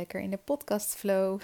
[0.00, 1.40] Lekker in de podcastflow.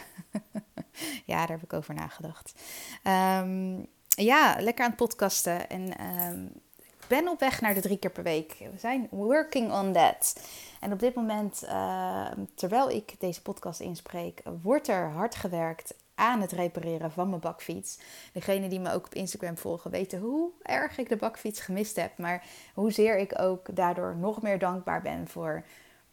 [1.30, 2.55] ja, daar heb ik over nagedacht.
[3.02, 5.69] Ehm, ja, lekker aan het podcasten.
[5.69, 6.45] En ehm,
[6.77, 8.56] ik ben op weg naar de drie keer per week.
[8.59, 10.41] We zijn working on that.
[10.80, 16.41] En op dit moment, ehm, terwijl ik deze podcast inspreek, wordt er hard gewerkt aan
[16.41, 17.98] het repareren van mijn bakfiets.
[18.32, 22.18] Degenen die me ook op Instagram volgen weten hoe erg ik de bakfiets gemist heb.
[22.18, 25.65] Maar hoezeer ik ook daardoor nog meer dankbaar ben voor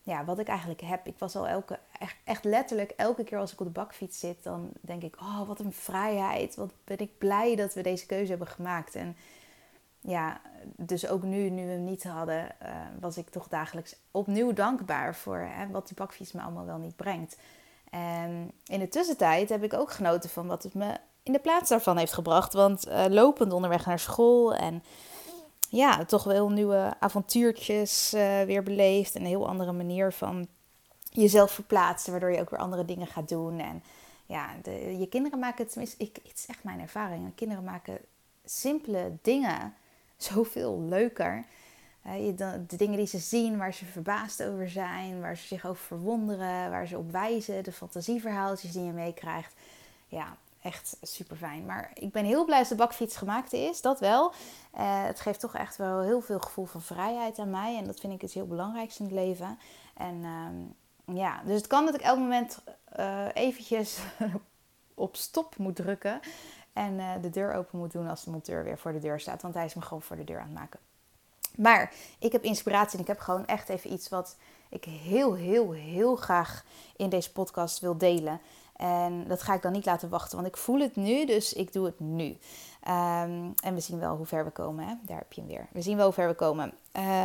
[0.04, 1.08] ja, wat ik eigenlijk heb.
[1.08, 4.44] Ik was al elke, echt, echt letterlijk elke keer als ik op de bakfiets zit,
[4.44, 6.56] dan denk ik, oh wat een vrijheid.
[6.56, 8.96] Wat ben ik blij dat we deze keuze hebben gemaakt.
[8.96, 9.16] En
[10.00, 14.54] ja, dus ook nu, nu we hem niet hadden, uh, was ik toch dagelijks opnieuw
[14.54, 17.38] dankbaar voor hè, wat die bakfiets me allemaal wel niet brengt.
[17.90, 21.70] En in de tussentijd heb ik ook genoten van wat het me in de plaats
[21.70, 22.54] daarvan heeft gebracht.
[22.54, 24.84] Want uh, lopend onderweg naar school en
[25.70, 29.16] ja, toch wel nieuwe avontuurtjes uh, weer beleefd.
[29.16, 30.48] Een heel andere manier van
[31.14, 33.60] jezelf verplaatsen, waardoor je ook weer andere dingen gaat doen.
[33.60, 33.84] En
[34.26, 37.36] ja, de, je kinderen maken, tenminste, ik, het is echt mijn ervaring.
[37.36, 37.98] Kinderen maken
[38.46, 39.74] simpele dingen
[40.18, 41.46] zoveel leuker.
[42.36, 46.70] De, dingen die ze zien, waar ze verbaasd over zijn, waar ze zich over verwonderen,
[46.70, 49.54] waar ze op wijzen, de fantasieverhaaltjes die je meekrijgt.
[50.08, 51.66] Ja, echt super fijn.
[51.66, 54.30] Maar ik ben heel blij dat de bakfiets gemaakt is, dat wel.
[54.30, 57.78] Uh, het geeft toch echt wel heel veel gevoel van vrijheid aan mij.
[57.78, 59.60] En dat vind ik het heel belangrijkste in het leven.
[59.94, 60.48] En uh,
[61.06, 62.60] ja, dus het kan dat ik elk moment
[63.00, 64.00] uh, eventjes
[64.94, 66.20] op stop moet drukken.
[66.74, 69.42] En de deur open moet doen als de monteur weer voor de deur staat.
[69.42, 70.80] Want hij is me gewoon voor de deur aan het maken.
[71.56, 74.36] Maar ik heb inspiratie en ik heb gewoon echt even iets wat
[74.70, 76.66] ik heel, heel, heel graag
[76.96, 78.42] in deze podcast wil delen.
[78.76, 81.74] En dat ga ik dan niet laten wachten, want ik voel het nu, dus ik
[81.74, 82.26] doe het nu.
[82.26, 84.88] Um, en we zien wel hoe ver we komen.
[84.88, 84.94] Hè?
[85.02, 85.68] Daar heb je hem weer.
[85.72, 86.74] We zien wel hoe ver we komen.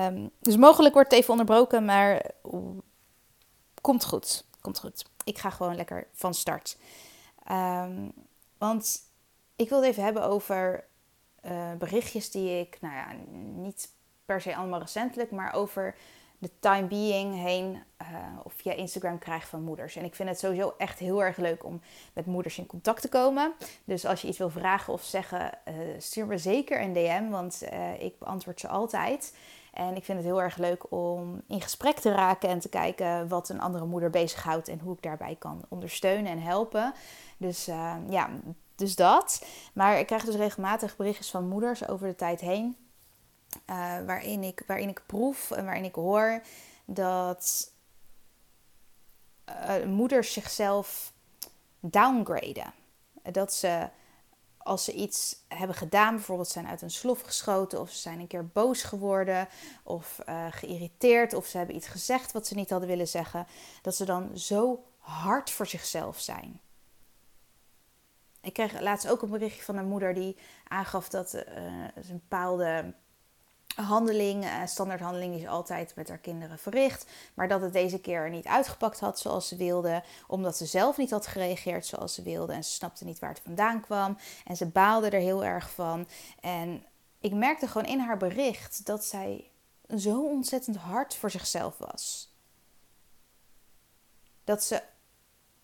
[0.07, 2.31] Um, dus mogelijk wordt het even onderbroken, maar
[3.89, 4.45] komt goed.
[4.61, 5.05] Komt goed.
[5.25, 6.77] Ik ga gewoon lekker van start.
[7.51, 8.13] Um,
[8.59, 9.01] want
[9.57, 10.85] ik wil het even hebben over
[11.45, 13.15] uh, berichtjes die ik, nou ja,
[13.55, 13.93] niet
[14.25, 15.95] per se allemaal recentelijk, maar over
[16.39, 18.09] de time being heen uh,
[18.43, 19.97] of via Instagram krijg van moeders.
[19.97, 21.81] En ik vind het sowieso echt heel erg leuk om
[22.13, 23.53] met moeders in contact te komen.
[23.85, 27.63] Dus als je iets wil vragen of zeggen, uh, stuur me zeker een DM, want
[27.99, 29.33] ik beantwoord ze altijd.
[29.73, 33.29] En ik vind het heel erg leuk om in gesprek te raken en te kijken
[33.29, 36.95] wat een andere moeder bezighoudt en hoe ik daarbij kan ondersteunen en helpen.
[37.37, 37.65] Dus
[38.09, 38.31] ja,
[38.75, 39.45] dus dat.
[39.73, 42.77] Maar ik krijg dus regelmatig berichtjes van moeders over de tijd heen.
[43.71, 46.43] Uh, waarin, ik, waarin ik proef en waarin ik hoor
[46.85, 47.73] dat
[49.49, 51.13] uh, moeders zichzelf
[51.81, 52.73] downgraden.
[53.23, 53.89] Dat ze
[54.69, 58.27] als ze iets hebben gedaan, bijvoorbeeld zijn uit een slof geschoten, of ze zijn een
[58.27, 59.49] keer boos geworden,
[59.83, 63.47] of uh, geïrriteerd, of ze hebben iets gezegd wat ze niet hadden willen zeggen,
[63.83, 66.61] dat ze dan zo hard voor zichzelf zijn.
[68.41, 70.37] Ik kreeg laatst ook een berichtje van een moeder die
[70.69, 71.43] aangaf dat uh,
[71.95, 72.95] een bepaalde
[73.83, 77.07] handeling, uh, standaardhandeling is altijd met haar kinderen verricht.
[77.35, 80.03] Maar dat het deze keer niet uitgepakt had zoals ze wilde.
[80.27, 82.53] Omdat ze zelf niet had gereageerd zoals ze wilde.
[82.53, 84.19] En ze snapte niet waar het vandaan kwam.
[84.45, 86.09] En ze baalde er heel erg van.
[86.41, 86.85] En
[87.21, 89.51] ik merkte gewoon in haar bericht dat zij
[89.97, 92.33] zo ontzettend hard voor zichzelf was.
[94.45, 94.83] Dat ze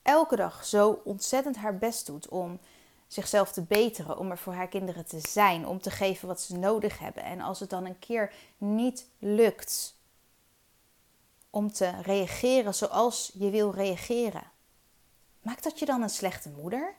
[0.02, 2.60] elke dag zo ontzettend haar best doet om
[3.14, 6.58] zichzelf te beteren, om er voor haar kinderen te zijn, om te geven wat ze
[6.58, 7.24] nodig hebben.
[7.24, 9.94] En als het dan een keer niet lukt
[11.50, 14.42] om te reageren zoals je wil reageren,
[15.42, 16.94] maakt dat je dan een slechte moeder?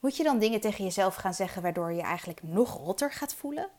[0.00, 3.70] Moet je dan dingen tegen jezelf gaan zeggen waardoor je eigenlijk nog rotter gaat voelen?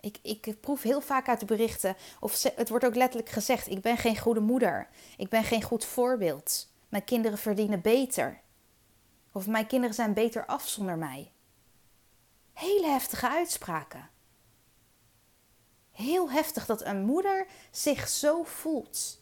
[0.00, 3.80] Ik, ik proef heel vaak uit de berichten, of het wordt ook letterlijk gezegd: ik
[3.80, 6.70] ben geen goede moeder, ik ben geen goed voorbeeld.
[6.92, 8.40] Mijn kinderen verdienen beter.
[9.32, 11.32] Of mijn kinderen zijn beter af zonder mij.
[12.52, 14.10] Hele heftige uitspraken.
[15.90, 19.20] Heel heftig dat een moeder zich zo voelt.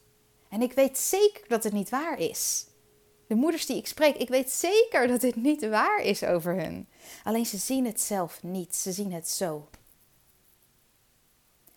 [0.48, 2.66] En ik weet zeker dat het niet waar is.
[3.26, 6.88] De moeders die ik spreek, ik weet zeker dat dit niet waar is over hun.
[7.24, 8.76] Alleen ze zien het zelf niet.
[8.76, 9.68] Ze zien het zo.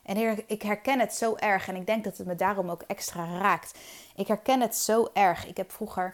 [0.04, 3.38] En ik herken het zo erg en ik denk dat het me daarom ook extra
[3.38, 3.80] raakt.
[4.16, 5.46] Ik herken het zo erg.
[5.46, 6.12] Ik heb vroeger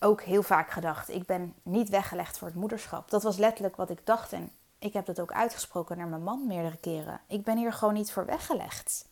[0.00, 3.10] ook heel vaak gedacht: ik ben niet weggelegd voor het moederschap.
[3.10, 6.46] Dat was letterlijk wat ik dacht en ik heb dat ook uitgesproken naar mijn man
[6.46, 7.20] meerdere keren.
[7.26, 9.06] Ik ben hier gewoon niet voor weggelegd.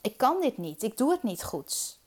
[0.00, 0.82] Ik kan dit niet.
[0.82, 1.98] Ik doe het niet goed.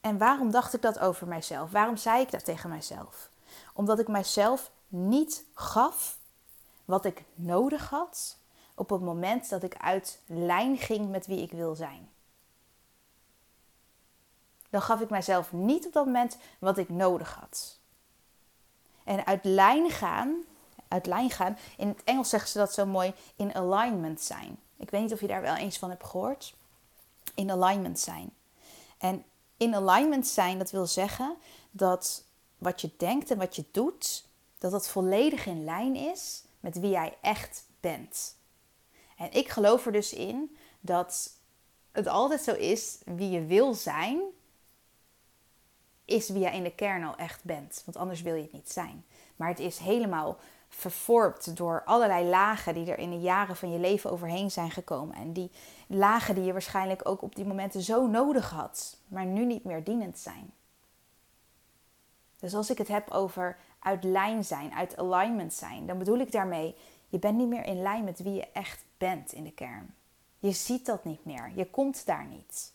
[0.00, 1.70] En waarom dacht ik dat over mijzelf?
[1.70, 3.30] Waarom zei ik dat tegen mijzelf?
[3.74, 6.18] Omdat ik mijzelf niet gaf
[6.90, 8.36] wat ik nodig had
[8.74, 12.10] op het moment dat ik uit lijn ging met wie ik wil zijn.
[14.70, 17.78] Dan gaf ik mijzelf niet op dat moment wat ik nodig had.
[19.04, 20.34] En uit lijn gaan,
[20.88, 24.58] uit lijn gaan, in het Engels zeggen ze dat zo mooi, in alignment zijn.
[24.76, 26.54] Ik weet niet of je daar wel eens van hebt gehoord.
[27.34, 28.30] In alignment zijn.
[28.98, 29.24] En
[29.56, 31.36] in alignment zijn, dat wil zeggen
[31.70, 32.24] dat
[32.58, 34.24] wat je denkt en wat je doet,
[34.58, 38.36] dat dat volledig in lijn is met wie jij echt bent.
[39.16, 41.30] En ik geloof er dus in dat
[41.92, 44.20] het altijd zo is wie je wil zijn,
[46.04, 47.82] is wie jij in de kern al echt bent.
[47.84, 49.04] Want anders wil je het niet zijn.
[49.36, 53.78] Maar het is helemaal vervormd door allerlei lagen die er in de jaren van je
[53.78, 55.16] leven overheen zijn gekomen.
[55.16, 55.50] En die
[55.86, 59.84] lagen die je waarschijnlijk ook op die momenten zo nodig had, maar nu niet meer
[59.84, 60.52] dienend zijn.
[62.40, 66.32] Dus als ik het heb over uit lijn zijn, uit alignment zijn, dan bedoel ik
[66.32, 66.74] daarmee,
[67.08, 69.94] je bent niet meer in lijn met wie je echt bent in de kern.
[70.38, 72.72] Je ziet dat niet meer, je komt daar niet.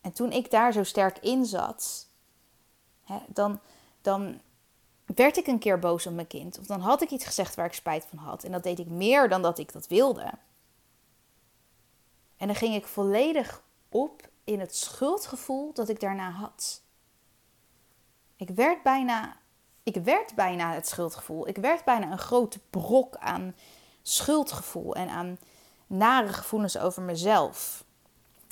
[0.00, 2.08] En toen ik daar zo sterk in zat,
[3.04, 3.60] hè, dan,
[4.00, 4.40] dan
[5.04, 6.58] werd ik een keer boos op mijn kind.
[6.58, 8.44] Of dan had ik iets gezegd waar ik spijt van had.
[8.44, 10.32] En dat deed ik meer dan dat ik dat wilde.
[12.36, 16.82] En dan ging ik volledig op in het schuldgevoel dat ik daarna had.
[18.36, 19.36] Ik werd bijna,
[19.82, 21.48] ik werd bijna het schuldgevoel.
[21.48, 23.54] Ik werd bijna een grote brok aan
[24.02, 25.38] schuldgevoel en aan
[25.86, 27.84] nare gevoelens over mezelf.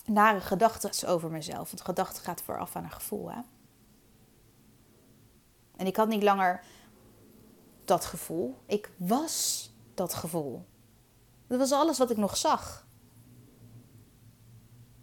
[0.04, 1.70] Nare gedachten over mezelf.
[1.70, 3.32] Want gedachte gaat vooraf aan een gevoel.
[3.32, 3.40] Hè?
[5.76, 6.64] En ik had niet langer
[7.84, 8.58] dat gevoel.
[8.66, 10.64] Ik was dat gevoel.
[11.46, 12.86] Dat was alles wat ik nog zag.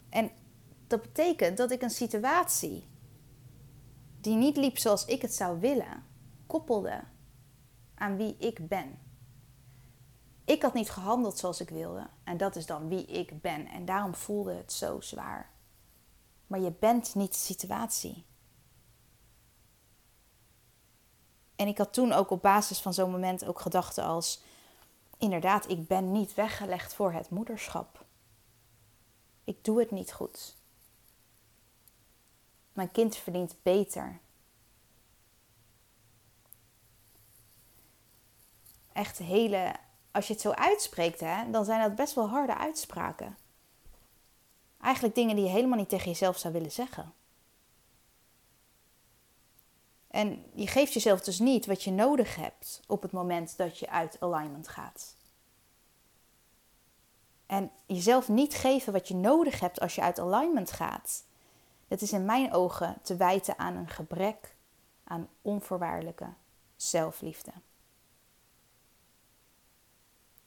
[0.09, 0.31] En
[0.87, 2.87] dat betekent dat ik een situatie
[4.21, 6.05] die niet liep zoals ik het zou willen,
[6.47, 7.03] koppelde
[7.95, 8.99] aan wie ik ben.
[10.45, 13.85] Ik had niet gehandeld zoals ik wilde en dat is dan wie ik ben en
[13.85, 15.49] daarom voelde het zo zwaar.
[16.47, 18.25] Maar je bent niet de situatie.
[21.55, 24.43] En ik had toen ook op basis van zo'n moment ook gedachten als:
[25.17, 28.05] inderdaad, ik ben niet weggelegd voor het moederschap.
[29.43, 30.55] Ik doe het niet goed.
[32.79, 34.19] Mijn kind verdient beter.
[38.93, 39.75] Echt hele,
[40.11, 43.37] als je het zo uitspreekt, hè, dan zijn dat best wel harde uitspraken.
[44.81, 47.13] Eigenlijk dingen die je helemaal niet tegen jezelf zou willen zeggen.
[50.07, 53.89] En je geeft jezelf dus niet wat je nodig hebt op het moment dat je
[53.89, 55.15] uit alignment gaat.
[57.45, 61.27] En jezelf niet geven wat je nodig hebt als je uit alignment gaat.
[61.89, 64.55] Dat is in mijn ogen te wijten aan een gebrek
[65.03, 66.27] aan onvoorwaardelijke
[66.75, 67.51] zelfliefde.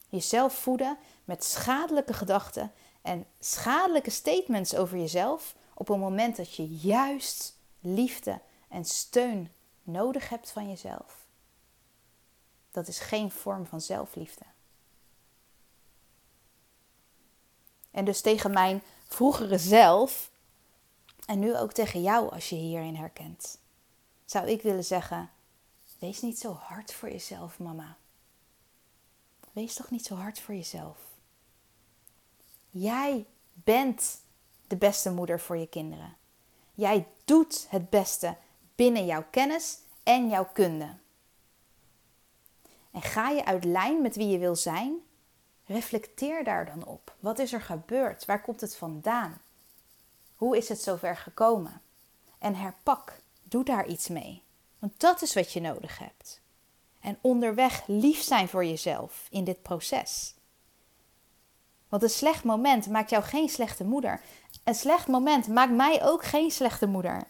[0.08, 2.72] Jezelf voeden met schadelijke gedachten
[3.02, 10.28] en schadelijke statements over jezelf op een moment dat je juist liefde en steun nodig
[10.28, 11.26] hebt van jezelf.
[12.70, 14.44] Dat is geen vorm van zelfliefde.
[17.90, 20.30] En dus tegen mijn vroegere zelf,
[21.26, 23.59] en nu ook tegen jou als je hierin herkent,
[24.25, 25.31] zou ik willen zeggen:
[25.99, 27.97] wees niet zo hard voor jezelf, mama.
[29.52, 30.99] Wees toch niet zo hard voor jezelf.
[32.71, 34.21] Jij bent
[34.67, 36.17] de beste moeder voor je kinderen.
[36.75, 38.37] Jij doet het beste
[38.75, 40.95] binnen jouw kennis en jouw kunde.
[42.91, 44.97] En ga je uit lijn met wie je wil zijn,
[45.67, 47.14] reflecteer daar dan op.
[47.21, 48.25] Wat is er gebeurd?
[48.25, 49.41] Waar komt het vandaan?
[50.42, 51.82] Hoe is het zover gekomen?
[52.38, 54.42] En herpak, doe daar iets mee.
[54.78, 56.40] Want dat is wat je nodig hebt.
[57.00, 60.34] En onderweg lief zijn voor jezelf in dit proces.
[61.88, 64.20] Want een slecht moment maakt jou geen slechte moeder.
[64.64, 67.25] Een slecht moment maakt mij ook geen slechte moeder.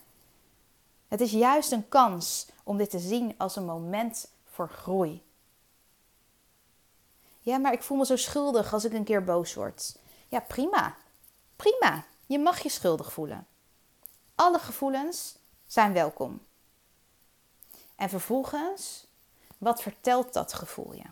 [1.09, 5.23] Het is juist een kans om dit te zien als een moment voor groei.
[7.41, 9.99] Ja, maar ik voel me zo schuldig als ik een keer boos word.
[10.29, 10.97] Ja, prima.
[11.57, 12.05] Prima.
[12.33, 13.47] Je mag je schuldig voelen.
[14.35, 16.47] Alle gevoelens zijn welkom.
[17.97, 19.07] En vervolgens,
[19.59, 21.05] wat vertelt dat gevoel je?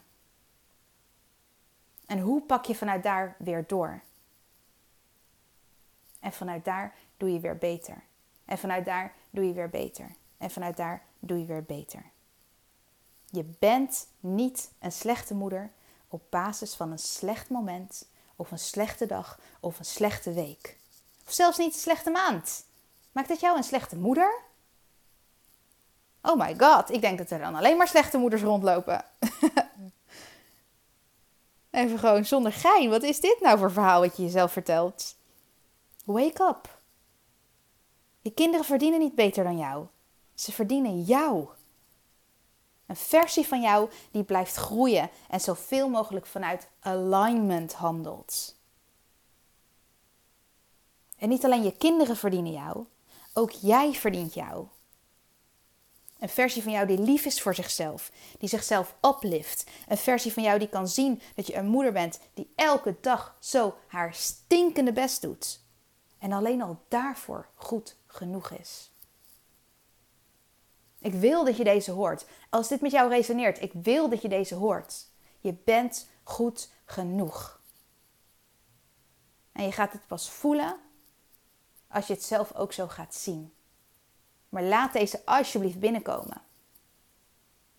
[2.06, 4.02] En hoe pak je vanuit daar weer door?
[6.20, 8.02] En vanuit daar doe je weer beter.
[8.44, 10.14] En vanuit daar doe je weer beter.
[10.38, 12.04] En vanuit daar doe je weer beter.
[13.26, 15.72] Je bent niet een slechte moeder
[16.08, 20.78] op basis van een slecht moment, of een slechte dag, of een slechte week.
[21.30, 22.64] Of zelfs niet een slechte maand.
[23.12, 24.42] Maakt dat jou een slechte moeder?
[26.22, 29.04] Oh my god, ik denk dat er dan alleen maar slechte moeders rondlopen.
[31.70, 32.90] Even gewoon zonder gein.
[32.90, 35.16] Wat is dit nou voor verhaal wat je jezelf vertelt?
[36.04, 36.80] Wake up.
[38.20, 39.86] Je kinderen verdienen niet beter dan jou.
[40.34, 41.48] Ze verdienen jou.
[42.86, 48.58] Een versie van jou die blijft groeien en zoveel mogelijk vanuit alignment handelt.
[51.20, 52.84] En niet alleen je kinderen verdienen jou,
[53.32, 54.66] ook jij verdient jou.
[56.18, 59.70] Een versie van jou die lief is voor zichzelf, die zichzelf uplift.
[59.88, 63.36] Een versie van jou die kan zien dat je een moeder bent die elke dag
[63.40, 65.60] zo haar stinkende best doet.
[66.18, 68.90] En alleen al daarvoor goed genoeg is.
[70.98, 72.26] Ik wil dat je deze hoort.
[72.50, 75.06] Als dit met jou resoneert, ik wil dat je deze hoort.
[75.40, 77.60] Je bent goed genoeg.
[79.52, 80.76] En je gaat het pas voelen
[81.90, 83.52] als je het zelf ook zo gaat zien.
[84.48, 86.42] Maar laat deze alsjeblieft binnenkomen.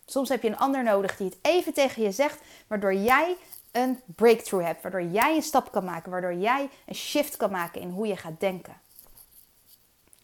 [0.06, 3.38] Soms heb je een ander nodig die het even tegen je zegt, waardoor jij
[3.72, 7.82] een breakthrough hebt, waardoor jij een stap kan maken, waardoor jij een shift kan maken
[7.82, 8.82] in hoe je gaat denken.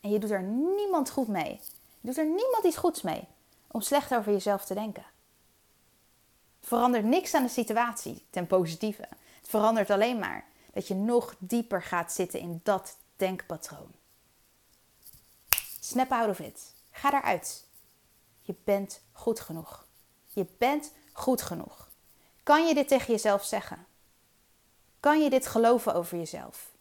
[0.02, 1.60] En je doet er niemand goed mee.
[2.00, 3.28] Je doet er niemand iets goeds mee
[3.68, 5.06] om slecht over jezelf te denken.
[6.60, 9.08] Het verandert niks aan de situatie ten positieve.
[9.42, 13.92] Het verandert alleen maar dat je nog dieper gaat zitten in dat denkpatroon.
[15.80, 16.74] Snap out of it.
[16.92, 17.68] Ga eruit.
[18.42, 19.88] Je bent goed genoeg.
[20.28, 21.90] Je bent goed genoeg.
[22.44, 23.88] Kan je dit tegen jezelf zeggen?
[25.00, 26.72] Kan je dit geloven over jezelf?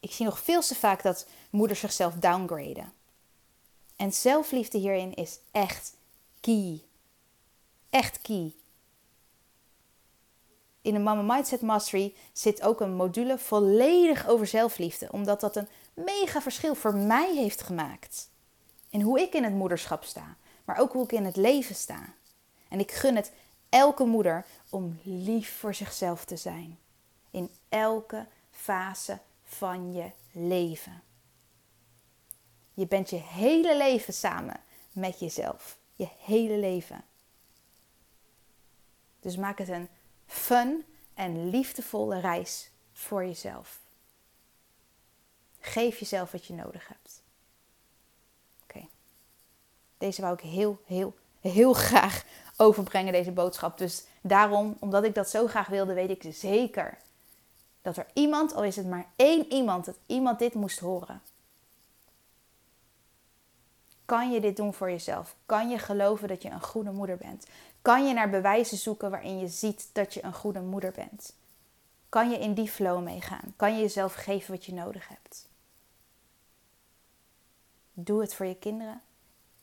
[0.00, 2.92] Ik zie nog veel te vaak dat moeders zichzelf downgraden.
[3.96, 5.96] En zelfliefde hierin is echt
[6.40, 6.82] key.
[7.90, 8.54] Echt key.
[10.86, 15.68] In de Mama Mindset Mastery zit ook een module volledig over zelfliefde, omdat dat een
[15.94, 18.30] mega verschil voor mij heeft gemaakt.
[18.90, 22.14] In hoe ik in het moederschap sta, maar ook hoe ik in het leven sta.
[22.68, 23.32] En ik gun het
[23.68, 26.78] elke moeder om lief voor zichzelf te zijn.
[27.30, 31.02] In elke fase van je leven.
[32.74, 34.60] Je bent je hele leven samen
[34.92, 35.78] met jezelf.
[35.94, 37.04] Je hele leven.
[39.20, 39.88] Dus maak het een
[40.26, 43.78] fun en liefdevolle reis voor jezelf.
[45.58, 47.22] Geef jezelf wat je nodig hebt.
[48.62, 48.86] Oké.
[49.98, 52.24] Deze wou ik heel, heel, heel graag
[52.56, 53.78] overbrengen, deze boodschap.
[53.78, 56.98] Dus daarom, omdat ik dat zo graag wilde, weet ik zeker
[57.82, 61.22] dat er iemand, al is het maar één iemand, dat iemand dit moest horen.
[64.04, 65.36] Kan je dit doen voor jezelf?
[65.46, 67.46] Kan je geloven dat je een goede moeder bent?
[67.86, 71.34] Kan je naar bewijzen zoeken waarin je ziet dat je een goede moeder bent?
[72.08, 73.52] Kan je in die flow meegaan?
[73.56, 75.48] Kan je jezelf geven wat je nodig hebt?
[77.92, 79.00] Doe het voor je kinderen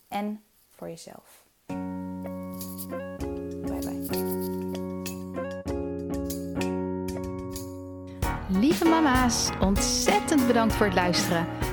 [0.07, 1.43] en voor jezelf.
[8.49, 11.72] Lieve mama's, ontzettend bedankt voor het luisteren.